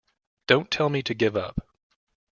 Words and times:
Don't 0.47 0.71
tell 0.71 0.89
me 0.89 1.03
to 1.03 1.13
give 1.13 1.35
up. 1.37 1.63